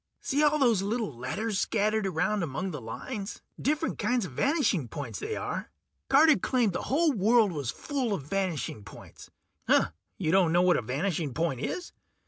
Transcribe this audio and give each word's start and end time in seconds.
See 0.19 0.41
all 0.41 0.57
those 0.57 0.81
little 0.81 1.15
letters 1.15 1.59
scattered 1.59 2.07
around 2.07 2.41
among 2.41 2.71
the 2.71 2.81
lines? 2.81 3.43
Different 3.61 3.99
kinds 3.99 4.25
of 4.25 4.31
vanishing 4.31 4.87
points, 4.87 5.19
they 5.19 5.35
are. 5.35 5.69
Carter 6.09 6.39
claimed 6.39 6.73
the 6.73 6.81
whole 6.89 7.11
world 7.11 7.51
was 7.51 7.69
full 7.69 8.11
of 8.15 8.23
vanishing 8.23 8.83
points. 8.83 9.29
You 10.17 10.31
don't 10.31 10.51
know 10.51 10.63
what 10.63 10.77
a 10.77 10.81
vanishing 10.81 11.35
point 11.35 11.59
is? 11.59 11.93